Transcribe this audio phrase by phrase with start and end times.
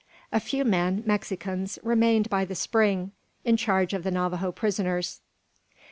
[0.31, 3.11] A few men, Mexicans, remained by the spring,
[3.45, 5.21] in charge of the Navajo prisoners.